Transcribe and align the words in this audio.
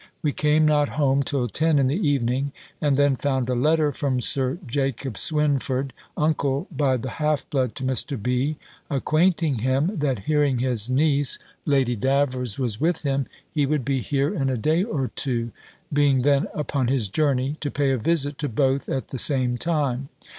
We 0.23 0.31
came 0.31 0.65
not 0.65 0.89
home 0.97 1.21
till 1.21 1.47
ten 1.47 1.77
in 1.77 1.85
the 1.85 2.09
evening, 2.09 2.53
and 2.81 2.97
then 2.97 3.15
found 3.15 3.47
a 3.49 3.53
letter 3.53 3.91
from 3.91 4.19
Sir 4.19 4.57
Jacob 4.65 5.13
Swynford, 5.13 5.91
uncle 6.17 6.65
by 6.75 6.97
the 6.97 7.11
half 7.21 7.47
blood 7.51 7.75
to 7.75 7.83
Mr. 7.83 8.19
B., 8.19 8.57
acquainting 8.89 9.59
him, 9.59 9.91
that 9.97 10.23
hearing 10.23 10.57
his 10.57 10.89
niece, 10.89 11.37
Lady 11.67 11.95
Davers, 11.95 12.57
was 12.57 12.81
with 12.81 13.03
him, 13.03 13.27
he 13.51 13.67
would 13.67 13.85
be 13.85 13.99
here 13.99 14.33
in 14.33 14.49
a 14.49 14.57
day 14.57 14.81
or 14.83 15.11
two 15.15 15.51
(being 15.93 16.23
then 16.23 16.47
upon 16.55 16.87
his 16.87 17.07
journey) 17.07 17.57
to 17.59 17.69
pay 17.69 17.91
a 17.91 17.97
visit 17.99 18.39
to 18.39 18.49
both 18.49 18.89
at 18.89 19.09
the 19.09 19.19
same 19.19 19.55
time. 19.55 20.09